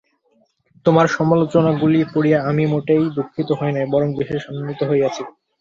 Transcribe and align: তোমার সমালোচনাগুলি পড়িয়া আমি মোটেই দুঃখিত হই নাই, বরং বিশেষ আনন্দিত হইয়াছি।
তোমার 0.85 1.07
সমালোচনাগুলি 1.17 1.99
পড়িয়া 2.13 2.39
আমি 2.49 2.63
মোটেই 2.65 3.03
দুঃখিত 3.17 3.49
হই 3.59 3.71
নাই, 3.73 3.85
বরং 3.93 4.09
বিশেষ 4.19 4.41
আনন্দিত 4.49 4.81
হইয়াছি। 4.89 5.23